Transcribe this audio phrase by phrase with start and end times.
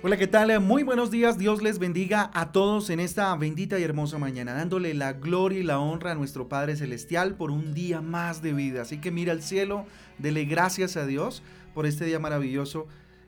[0.00, 0.60] Hola, ¿qué tal?
[0.60, 1.38] Muy buenos días.
[1.38, 5.64] Dios les bendiga a todos en esta bendita y hermosa mañana, dándole la gloria y
[5.64, 8.82] la honra a nuestro Padre Celestial por un día más de vida.
[8.82, 9.86] Así que mira al cielo,
[10.18, 11.42] dele gracias a Dios
[11.74, 12.86] por este día maravilloso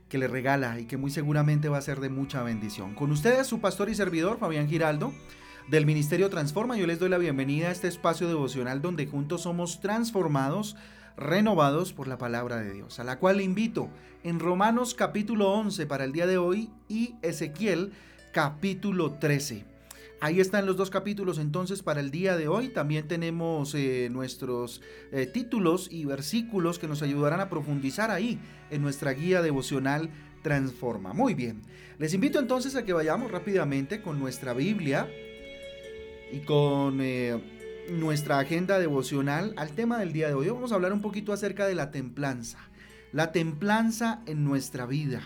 [0.09, 2.95] que le regala y que muy seguramente va a ser de mucha bendición.
[2.95, 5.13] Con ustedes, su pastor y servidor, Fabián Giraldo,
[5.67, 6.77] del Ministerio Transforma.
[6.77, 10.77] Yo les doy la bienvenida a este espacio devocional donde juntos somos transformados
[11.21, 13.89] renovados por la palabra de Dios, a la cual le invito
[14.25, 17.93] en Romanos capítulo 11 para el día de hoy y Ezequiel
[18.33, 19.65] capítulo 13.
[20.23, 22.69] Ahí están los dos capítulos entonces para el día de hoy.
[22.69, 28.39] También tenemos eh, nuestros eh, títulos y versículos que nos ayudarán a profundizar ahí
[28.71, 30.11] en nuestra guía devocional
[30.43, 31.13] Transforma.
[31.13, 31.63] Muy bien,
[31.99, 35.07] les invito entonces a que vayamos rápidamente con nuestra Biblia
[36.33, 37.01] y con...
[37.03, 37.60] Eh,
[37.91, 40.49] nuestra agenda devocional al tema del día de hoy.
[40.49, 42.59] Vamos a hablar un poquito acerca de la templanza.
[43.13, 45.23] La templanza en nuestra vida.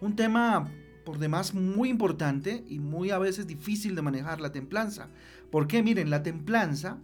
[0.00, 0.70] Un tema
[1.04, 5.08] por demás muy importante y muy a veces difícil de manejar la templanza.
[5.50, 6.98] Porque miren, la templanza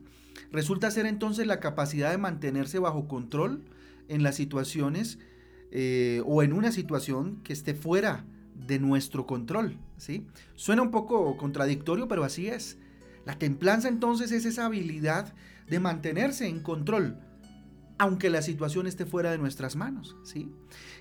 [0.53, 3.64] resulta ser entonces la capacidad de mantenerse bajo control
[4.08, 5.19] en las situaciones
[5.70, 9.77] eh, o en una situación que esté fuera de nuestro control.
[9.97, 10.27] ¿sí?
[10.55, 12.78] Suena un poco contradictorio, pero así es.
[13.29, 15.34] La templanza entonces es esa habilidad
[15.69, 17.19] de mantenerse en control,
[17.98, 20.51] aunque la situación esté fuera de nuestras manos, ¿sí?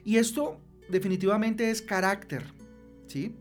[0.03, 2.43] Y esto definitivamente es carácter,
[3.07, 3.33] ¿sí?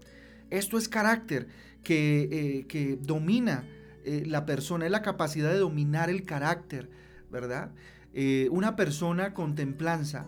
[0.51, 1.49] Esto es carácter
[1.83, 3.65] que, eh, domina
[4.05, 6.89] eh, la persona, es la capacidad de dominar el carácter,
[7.29, 7.73] ¿verdad?
[8.15, 10.27] Eh, una persona con templanza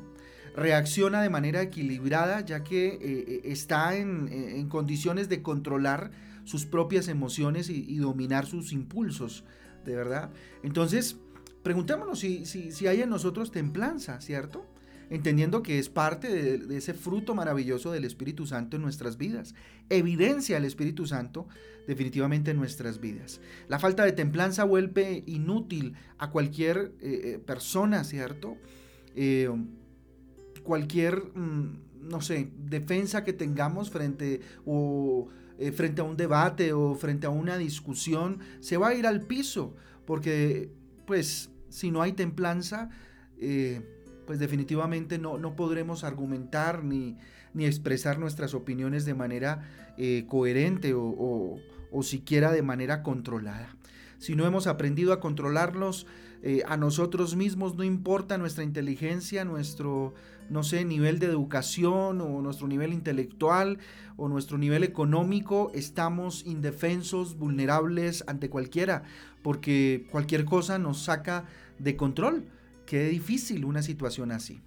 [0.56, 6.10] reacciona de manera equilibrada ya que está en, en condiciones de controlar
[6.48, 9.44] sus propias emociones y, dominar sus impulsos,
[9.84, 10.30] de verdad.
[10.62, 11.18] Entonces,
[11.62, 14.64] preguntémonos si, si, hay en nosotros templanza, ¿cierto?
[15.10, 19.54] entendiendo que es parte de, ese fruto maravilloso del Espíritu Santo en nuestras vidas.
[19.90, 21.48] Evidencia el Espíritu Santo
[21.86, 23.40] definitivamente en nuestras vidas.
[23.68, 28.56] La falta de templanza vuelve inútil a cualquier eh, eh, persona, ¿cierto?
[29.14, 29.50] Eh,
[30.62, 36.94] cualquier, mm, no sé, defensa que tengamos frente o eh, frente a un debate o
[36.94, 39.74] frente a una discusión, se va a ir al piso,
[40.06, 40.70] porque
[41.04, 42.90] pues si no hay templanza,
[43.38, 43.82] eh,
[44.26, 47.16] pues definitivamente no, no podremos argumentar ni,
[47.54, 51.56] ni, expresar nuestras opiniones de manera eh, coherente o,
[51.90, 53.74] o siquiera de manera controlada.
[54.18, 56.06] Si no hemos aprendido a controlarlos
[56.66, 60.14] a nosotros mismos, no importa nuestra inteligencia, nuestro,
[60.50, 63.78] no sé, nivel de educación o nuestro nivel intelectual
[64.16, 69.02] o nuestro nivel económico, estamos indefensos, vulnerables ante cualquiera,
[69.42, 71.44] porque cualquier cosa nos saca
[71.78, 72.44] de control.
[72.84, 74.60] Qué difícil una situación así.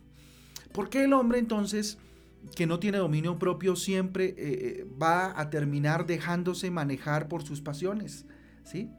[0.72, 1.98] ¿Por qué el hombre entonces
[2.56, 7.62] que no tiene dominio propio siempre eh, eh, va a terminar dejándose manejar por sus
[7.62, 8.26] pasiones?
[8.64, 8.90] ¿Sí?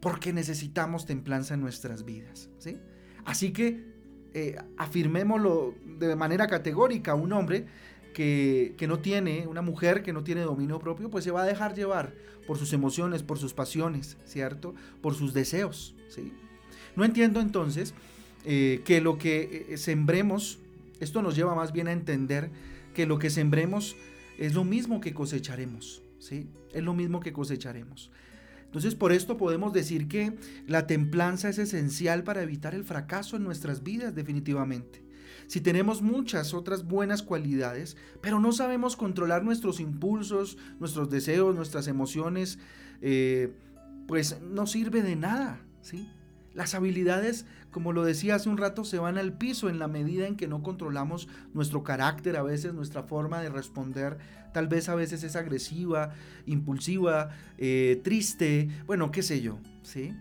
[0.00, 2.48] Porque necesitamos templanza en nuestras vidas.
[2.58, 2.78] ¿sí?
[3.24, 3.84] Así que
[4.34, 7.66] eh, afirmémoslo de manera categórica, un hombre
[8.16, 11.74] que, no tiene, una mujer que no tiene dominio propio, pues se va a dejar
[11.74, 12.14] llevar
[12.46, 14.74] por sus emociones, por sus pasiones, ¿cierto?
[15.02, 16.32] Por sus deseos, ¿sí?
[16.96, 17.92] No entiendo entonces
[18.46, 20.58] eh, que lo que eh, sembremos,
[20.98, 22.50] esto nos lleva más bien a entender
[22.94, 23.96] que lo que sembremos
[24.38, 26.48] es lo mismo que cosecharemos, ¿sí?
[26.72, 28.10] Es lo mismo que cosecharemos.
[28.66, 33.44] Entonces por esto podemos decir que la templanza es esencial para evitar el fracaso en
[33.44, 35.04] nuestras vidas definitivamente.
[35.46, 41.86] Si tenemos muchas otras buenas cualidades, pero no sabemos controlar nuestros impulsos, nuestros deseos, nuestras
[41.86, 42.58] emociones,
[43.00, 43.52] eh,
[44.08, 46.08] pues no sirve de nada, ¿sí?
[46.56, 50.26] Las habilidades, como lo decía hace un rato, se van al piso en la medida
[50.26, 54.16] en que no controlamos nuestro carácter, a veces nuestra forma de responder,
[54.54, 56.14] tal vez a veces es agresiva,
[56.46, 57.28] impulsiva,
[57.58, 60.14] eh, triste, bueno, qué sé yo, ¿sí?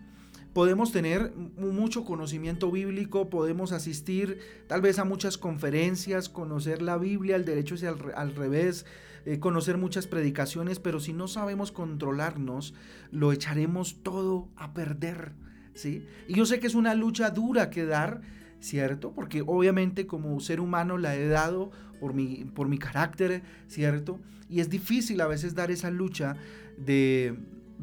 [0.52, 7.38] Podemos tener mucho conocimiento bíblico, podemos asistir tal vez a muchas conferencias, conocer la Biblia,
[7.38, 8.86] el derecho es al, revés,
[9.26, 12.74] eh, conocer muchas predicaciones, pero si no sabemos controlarnos,
[13.10, 15.32] lo echaremos todo a perder.
[15.76, 16.06] ¿Sí?
[16.28, 18.22] Y yo sé que es una lucha dura que dar,
[18.60, 19.12] ¿cierto?
[19.14, 24.20] Porque obviamente como ser humano la he dado por mi, por mi carácter, ¿cierto?
[24.50, 26.36] Y es difícil a veces dar esa lucha
[26.78, 27.36] de,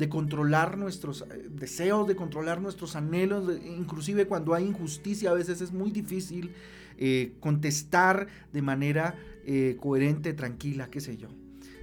[0.09, 5.73] controlar nuestros eh, deseos, de controlar nuestros anhelos, inclusive cuando hay injusticia a veces es
[5.73, 6.51] muy difícil
[6.99, 9.15] eh, contestar de manera
[9.45, 11.29] eh, coherente, tranquila, qué sé yo.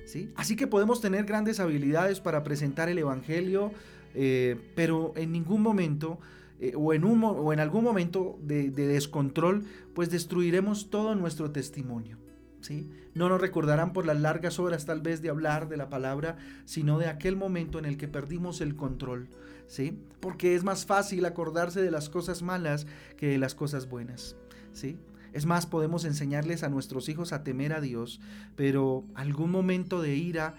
[0.05, 0.31] ¿sí?
[0.35, 3.71] Así que podemos tener grandes habilidades para presentar el Evangelio,
[4.13, 6.19] eh, pero en ningún momento
[6.59, 9.63] eh, o, en un, o en algún momento de, descontrol,
[9.93, 12.17] pues destruiremos todo nuestro testimonio.
[12.61, 12.89] ¿sí?
[13.13, 16.99] No nos recordarán por las largas horas tal vez de hablar de la palabra, sino
[16.99, 19.29] de aquel momento en el que perdimos el control,
[19.67, 19.97] ¿sí?
[20.19, 22.85] Porque es más fácil acordarse de las cosas malas
[23.15, 24.35] que de las cosas buenas,
[24.73, 24.97] ¿sí?
[25.31, 28.19] Es más, podemos enseñarles a nuestros hijos a temer a Dios,
[28.55, 30.55] pero algún momento de ira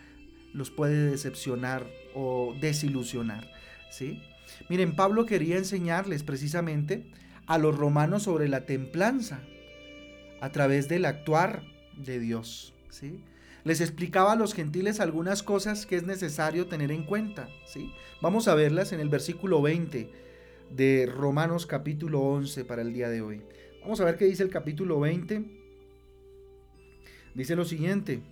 [0.52, 3.50] los puede decepcionar o desilusionar,
[3.90, 4.22] ¿sí?
[4.68, 7.06] Miren, Pablo quería enseñarles precisamente
[7.46, 9.40] a los romanos sobre la templanza
[10.40, 11.62] a través del actuar
[11.96, 13.22] de Dios, ¿sí?
[13.64, 17.92] Les explicaba a los gentiles algunas cosas que es necesario tener en cuenta, ¿sí?
[18.22, 20.10] Vamos a verlas en el versículo 20
[20.70, 23.42] de Romanos capítulo 11 para el día de hoy.
[23.82, 25.44] Vamos a ver qué dice el capítulo 20.
[27.34, 28.22] Dice lo siguiente: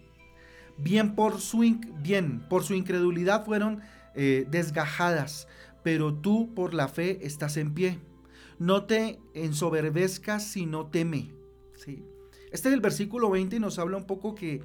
[0.78, 1.64] Bien por su,
[2.02, 3.80] bien, por su incredulidad fueron
[4.14, 5.48] eh, desgajadas,
[5.82, 7.98] pero tú por la fe estás en pie.
[8.58, 11.32] No te ensoberbezcas, sino teme.
[11.76, 12.04] ¿sí?
[12.52, 14.62] Este es el versículo 20 y nos habla un poco que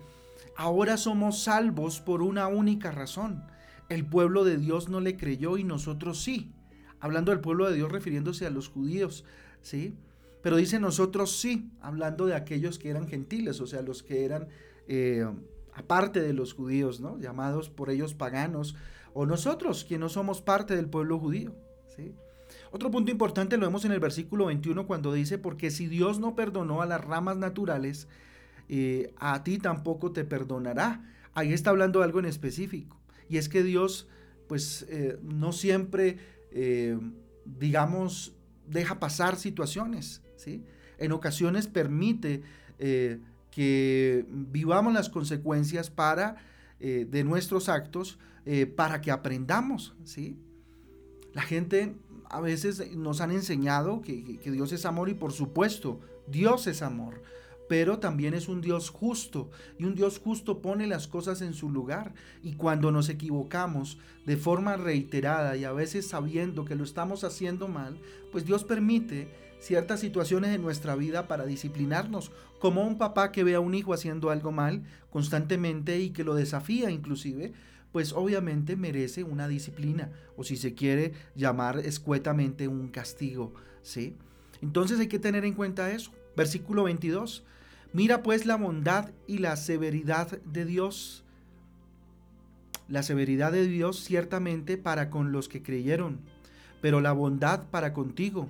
[0.56, 3.44] ahora somos salvos por una única razón.
[3.90, 6.52] El pueblo de Dios no le creyó y nosotros sí.
[7.00, 9.26] Hablando del pueblo de Dios refiriéndose a los judíos,
[9.62, 9.96] ¿sí?
[10.42, 14.48] Pero dice nosotros sí, hablando de aquellos que eran gentiles, o sea, los que eran
[14.88, 15.26] eh,
[15.76, 17.20] aparte de los judíos, ¿no?
[17.20, 18.76] Llamados por ellos paganos,
[19.14, 21.56] o nosotros, que no somos parte del pueblo judío,
[21.96, 22.14] ¿sí?
[22.72, 26.36] Otro punto importante lo vemos en el versículo 21 cuando dice, porque si Dios no
[26.36, 28.08] perdonó a las ramas naturales,
[28.70, 31.04] eh, a ti tampoco te perdonará.
[31.34, 33.00] Ahí está hablando algo en específico.
[33.30, 34.08] Y es que Dios,
[34.48, 36.18] pues, eh, no siempre,
[36.52, 36.98] eh,
[37.46, 38.36] digamos,
[38.68, 40.64] deja pasar situaciones, ¿sí?
[40.98, 42.44] En ocasiones permite
[43.54, 46.38] que vivamos las consecuencias para,
[46.80, 48.20] de nuestros actos
[48.76, 50.38] para que aprendamos, ¿sí?
[51.34, 51.96] La gente
[52.34, 57.22] a veces nos han enseñado que, Dios es amor y por supuesto, Dios es amor
[57.70, 61.70] pero también es un Dios justo y un Dios justo pone las cosas en su
[61.70, 62.14] lugar
[62.44, 67.70] y cuando nos equivocamos de forma reiterada y a veces sabiendo que lo estamos haciendo
[67.70, 67.98] mal,
[68.32, 69.30] pues Dios permite
[69.64, 73.94] ciertas situaciones en nuestra vida para disciplinarnos, como un papá que ve a un hijo
[73.94, 77.54] haciendo algo mal constantemente y que lo desafía inclusive,
[77.94, 84.16] pues obviamente merece una disciplina o si se quiere llamar escuetamente un castigo, ¿sí?
[84.62, 86.12] Entonces hay que tener en cuenta eso.
[86.36, 87.44] Versículo 22.
[87.94, 91.24] Mira pues la bondad y la severidad de Dios.
[92.90, 96.20] La severidad de Dios ciertamente para con los que creyeron,
[96.82, 98.50] pero la bondad para contigo.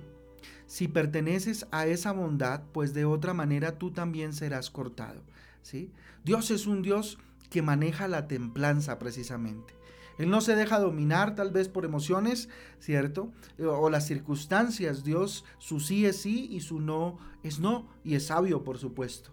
[0.66, 5.22] Si perteneces a esa bondad, pues de otra manera tú también serás cortado.
[5.62, 5.90] ¿sí?
[6.24, 7.18] Dios es un Dios
[7.50, 9.74] que maneja la templanza precisamente.
[10.18, 13.32] Él no se deja dominar tal vez por emociones, ¿cierto?
[13.58, 15.02] O las circunstancias.
[15.02, 17.88] Dios, su sí es sí y su no es no.
[18.04, 19.30] Y es sabio, por supuesto.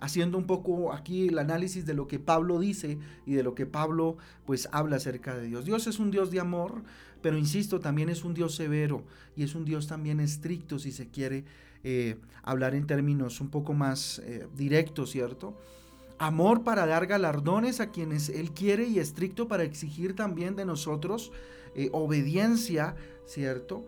[0.00, 3.66] Haciendo un poco aquí el análisis de lo que Pablo dice y de lo que
[3.66, 4.16] Pablo
[4.46, 5.64] pues habla acerca de Dios.
[5.64, 6.82] Dios es un Dios de amor,
[7.20, 9.04] pero insisto, también es un Dios severo
[9.36, 11.44] y es un Dios también estricto si se quiere
[11.84, 15.56] eh, hablar en términos un poco más eh, directos, ¿cierto?
[16.20, 21.32] amor para dar galardones a quienes Él quiere y estricto para exigir también de nosotros
[21.74, 22.94] eh, obediencia,
[23.24, 23.86] ¿cierto?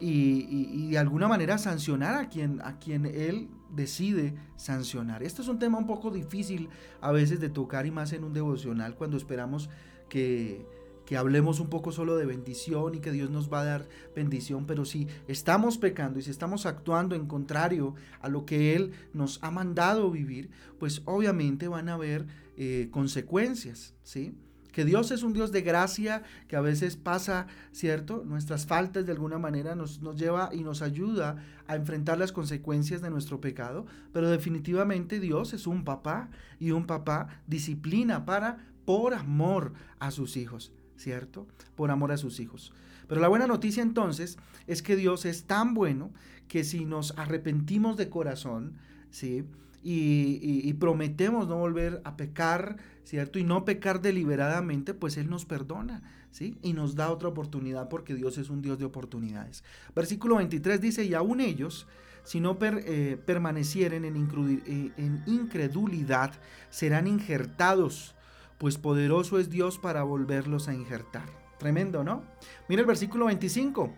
[0.00, 5.22] Y, de alguna manera sancionar a quien, a quien Él decide sancionar.
[5.22, 6.68] Esto es un tema un poco difícil
[7.00, 9.70] a veces de tocar y más en un devocional cuando esperamos
[10.08, 10.66] que
[11.04, 14.66] que hablemos un poco solo de bendición y que Dios nos va a dar bendición,
[14.66, 19.38] pero si estamos pecando y si estamos actuando en contrario a lo que Él nos
[19.42, 22.26] ha mandado vivir, pues obviamente van a haber
[22.56, 24.34] eh, consecuencias, ¿sí?
[24.72, 28.24] Que Dios es un Dios de gracia, que a veces pasa, ¿cierto?
[28.24, 31.36] Nuestras faltas de alguna manera nos, nos lleva y nos ayuda
[31.66, 36.86] a enfrentar las consecuencias de nuestro pecado, pero definitivamente Dios es un papá y un
[36.86, 40.72] papá disciplina para, por amor a sus hijos.
[41.02, 41.46] ¿cierto?
[41.74, 42.72] Por amor a sus hijos.
[43.08, 46.12] Pero la buena noticia entonces es que Dios es tan bueno
[46.48, 48.74] que si nos arrepentimos de corazón,
[49.10, 49.44] ¿sí?
[49.82, 53.38] Y, prometemos no volver a pecar, ¿cierto?
[53.38, 56.56] Y no pecar deliberadamente, pues Él nos perdona, ¿sí?
[56.62, 59.64] Y nos da otra oportunidad porque Dios es un Dios de oportunidades.
[59.94, 61.86] Versículo 23 dice, y aún ellos,
[62.24, 66.32] si no eh, permanecieren en, eh, en incredulidad,
[66.70, 68.14] serán injertados
[68.62, 71.24] pues poderoso es Dios para volverlos a injertar.
[71.58, 72.22] Tremendo, ¿no?
[72.68, 73.92] Mira el versículo 25.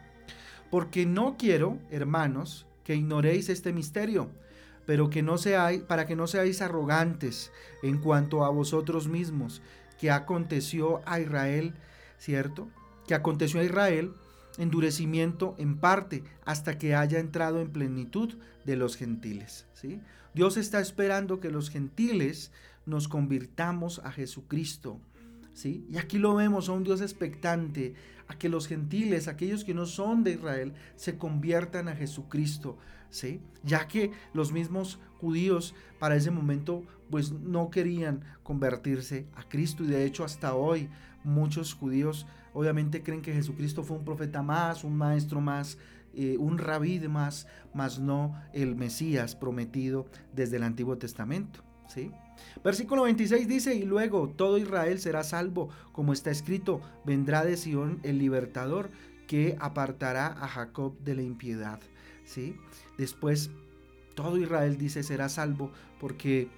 [0.70, 4.30] Porque no quiero, hermanos, que ignoréis este misterio,
[4.86, 9.62] pero que no seáis, para que no seáis arrogantes en cuanto a vosotros mismos,
[9.98, 11.74] que aconteció a Israel,
[12.18, 12.68] ¿cierto?
[13.06, 14.12] Que aconteció a Israel
[14.58, 19.66] endurecimiento en parte hasta que haya entrado en plenitud de los gentiles.
[19.74, 20.00] ¿sí?
[20.34, 22.50] Dios está esperando que los gentiles
[22.86, 25.00] nos convirtamos a Jesucristo.
[25.54, 25.86] ¿Sí?
[25.90, 27.94] Y aquí lo vemos a un Dios expectante,
[28.28, 32.76] a que los gentiles, aquellos que no son de Israel, se conviertan a Jesucristo.
[33.10, 33.40] ¿sí?
[33.62, 39.86] Ya que los mismos judíos para ese momento pues no querían convertirse a Cristo y
[39.86, 40.88] de hecho hasta hoy
[41.22, 45.78] muchos judíos obviamente creen que Jesucristo fue un profeta más, un maestro más,
[46.12, 51.60] eh, un rabí más, más no el Mesías prometido desde el Antiguo Testamento.
[51.88, 52.10] ¿sí?
[52.62, 58.00] Versículo 26 dice, y luego todo Israel será salvo, como está escrito, vendrá de Sión
[58.02, 58.90] el libertador
[59.26, 61.80] que apartará a Jacob de la impiedad.
[62.24, 62.56] ¿sí?
[62.98, 63.50] Después
[64.14, 66.48] todo Israel dice será salvo porque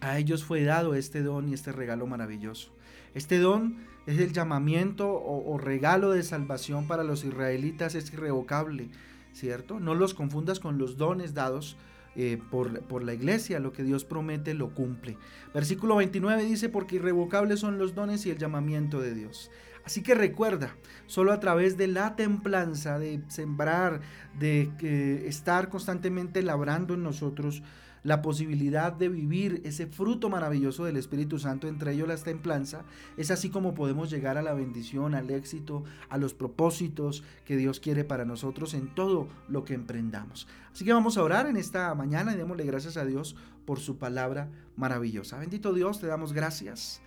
[0.00, 2.72] a ellos fue dado este don y este regalo maravilloso.
[3.14, 8.88] Este don es el llamamiento o, regalo de salvación para los israelitas, es irrevocable,
[9.32, 9.78] ¿cierto?
[9.78, 11.76] No los confundas con los dones dados
[12.16, 15.16] eh, por, por, la iglesia, lo que Dios promete lo cumple.
[15.54, 19.50] Versículo 29 dice, porque irrevocables son los dones y el llamamiento de Dios.
[19.84, 20.76] Así que recuerda,
[21.06, 24.00] solo a través de la templanza, de sembrar,
[24.38, 27.62] de eh, estar constantemente labrando en nosotros,
[28.02, 32.84] la posibilidad de vivir ese fruto maravilloso del Espíritu Santo, entre ellos la templanza,
[33.16, 37.80] es así como podemos llegar a la bendición, al éxito, a los propósitos que Dios
[37.80, 40.48] quiere para nosotros en todo lo que emprendamos.
[40.72, 43.98] Así que vamos a orar en esta mañana y démosle gracias a Dios por su
[43.98, 45.38] palabra maravillosa.
[45.38, 47.00] Bendito Dios, te damos gracias.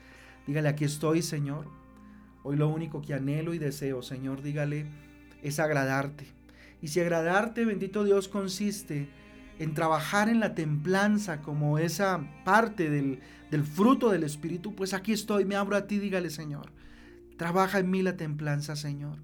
[0.48, 1.66] Dígale, aquí estoy, Señor.
[2.44, 4.86] Hoy lo único que anhelo y deseo, Señor, dígale,
[5.42, 6.28] es agradarte.
[6.82, 9.10] Y si agradarte, bendito Dios, consiste
[9.60, 13.20] en trabajar en la templanza como esa parte del,
[13.64, 16.72] fruto del Espíritu, pues aquí estoy, me abro a ti, dígale Señor,
[17.38, 19.20] trabaja en mí la templanza, Señor.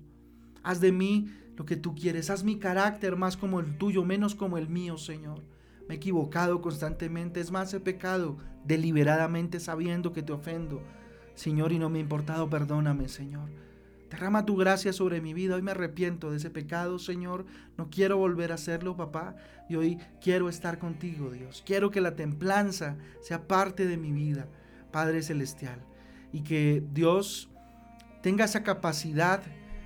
[0.63, 4.35] Haz de mí lo que tú quieres, haz mi carácter más como el tuyo, menos
[4.35, 5.43] como el mío, Señor.
[5.87, 10.81] Me he equivocado constantemente, es más, he pecado deliberadamente sabiendo que te ofendo,
[11.35, 13.49] Señor, y no me ha importado, perdóname, Señor.
[14.11, 15.55] Derrama tu gracia sobre mi vida.
[15.55, 17.45] Hoy me arrepiento de ese pecado, Señor.
[17.77, 19.37] No quiero volver a hacerlo, papá.
[19.69, 21.63] Y hoy quiero estar contigo, Dios.
[21.65, 24.49] Quiero que la templanza sea parte de mi vida,
[24.91, 25.79] Padre Celestial.
[26.33, 27.49] Y que Dios
[28.21, 29.41] tenga esa capacidad,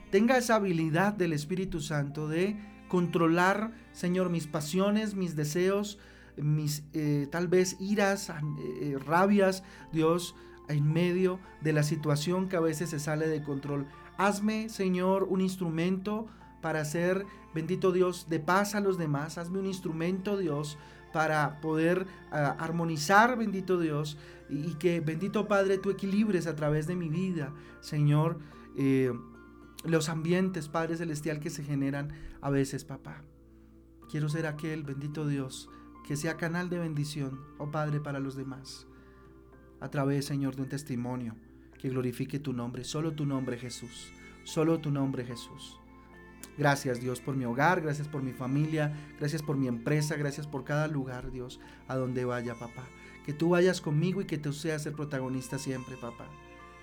[0.10, 6.00] tenga esa habilidad del Espíritu Santo de controlar, Señor, mis pasiones, mis deseos,
[6.36, 8.32] mis eh, tal vez iras,
[8.82, 9.64] eh, rabias,
[9.94, 10.36] Dios,
[10.68, 13.88] en medio de la situación que a veces se sale de control.
[14.18, 16.28] Hazme, Señor, un instrumento
[16.62, 19.38] para hacer, bendito Dios, de paz a los demás.
[19.38, 20.78] Hazme un instrumento, Dios,
[21.14, 24.18] para poder ah, armonizar, bendito Dios,
[24.50, 28.40] y, que, bendito Padre, tú equilibres a través de mi vida, Señor,
[28.78, 29.14] eh,
[29.84, 33.22] los ambientes, Padre Celestial, que se generan a veces, papá.
[34.10, 35.70] Quiero ser aquel, bendito Dios,
[36.08, 38.88] que sea canal de bendición, oh Padre, para los demás,
[39.80, 41.36] a través, Señor, de un testimonio
[41.86, 44.12] que glorifique tu nombre, solo tu nombre Jesús,
[44.44, 45.80] solo tu nombre Jesús.
[46.58, 50.64] Gracias Dios por mi hogar, gracias por mi familia, gracias por mi empresa, gracias por
[50.64, 52.88] cada lugar Dios a donde vaya papá.
[53.24, 56.26] Que tú vayas conmigo y que tú seas el protagonista siempre papá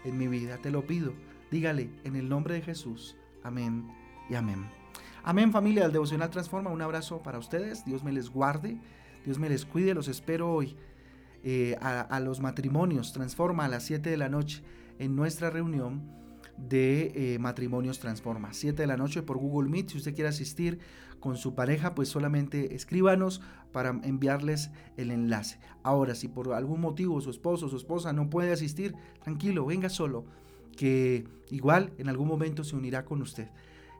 [0.04, 0.58] en mi vida.
[0.58, 1.14] Te lo pido,
[1.50, 3.16] dígale en el nombre de Jesús.
[3.42, 3.88] Amén
[4.30, 4.70] y amén.
[5.24, 6.70] Amén familia del Devocional Transforma.
[6.70, 7.84] Un abrazo para ustedes.
[7.84, 8.78] Dios me les guarde.
[9.24, 9.94] Dios me les cuide.
[9.94, 10.76] Los espero hoy
[11.42, 13.12] eh, a, a los matrimonios.
[13.12, 14.62] Transforma a las 7 de la noche
[15.02, 16.00] en nuestra reunión
[16.56, 18.52] de eh, matrimonios transforma.
[18.52, 19.90] 7 de la noche por Google Meet.
[19.90, 20.78] Si usted quiere asistir
[21.18, 23.40] con su pareja, pues solamente escríbanos
[23.72, 25.58] para enviarles el enlace.
[25.82, 28.94] Ahora, si por algún motivo su esposo o su esposa no puede asistir,
[29.24, 30.24] tranquilo, venga solo,
[30.76, 33.48] que igual en algún momento se unirá con usted.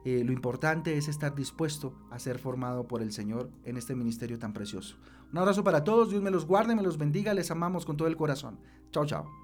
[0.05, 4.39] Eh, lo importante es estar dispuesto a ser formado por el Señor en este ministerio
[4.39, 4.95] tan precioso.
[5.31, 8.07] Un abrazo para todos, Dios me los guarde, me los bendiga, les amamos con todo
[8.07, 8.59] el corazón.
[8.91, 9.42] Chao, chao.